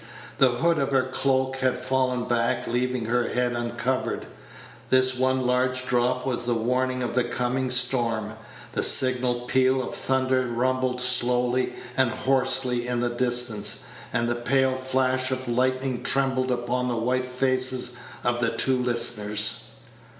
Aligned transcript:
The 0.39 0.47
hood 0.49 0.79
of 0.79 0.89
her 0.89 1.03
cloak 1.03 1.57
had 1.57 1.77
fallen 1.77 2.23
back, 2.27 2.65
leaving 2.65 3.05
her 3.05 3.27
head 3.27 3.51
uncovered. 3.51 4.25
This 4.89 5.15
one 5.15 5.45
large 5.45 5.85
drop 5.85 6.25
was 6.25 6.45
the 6.45 6.55
warning 6.55 7.03
of 7.03 7.13
the 7.13 7.23
coming 7.23 7.69
storm. 7.69 8.33
The 8.71 8.81
signal 8.81 9.41
peal 9.41 9.79
of 9.79 9.93
thunder 9.93 10.47
rumbled 10.47 11.01
slowly 11.01 11.73
and 11.95 12.09
hoarsely 12.09 12.87
in 12.87 12.99
the 12.99 13.09
distance, 13.11 13.83
and 14.11 14.27
a 14.27 14.33
pale 14.33 14.75
flash 14.75 15.29
of 15.29 15.47
lightning 15.47 16.01
trembled 16.01 16.49
upon 16.49 16.87
the 16.87 16.97
white 16.97 17.27
faces 17.27 17.97
of 18.23 18.39
the 18.39 18.49
two 18.57 18.77
listeners. 18.81 19.65